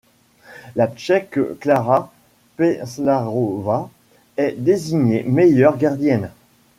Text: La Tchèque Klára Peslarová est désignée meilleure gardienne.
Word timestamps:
La 0.75 0.87
Tchèque 0.87 1.59
Klára 1.59 2.11
Peslarová 2.57 3.91
est 4.35 4.53
désignée 4.57 5.21
meilleure 5.21 5.77
gardienne. 5.77 6.31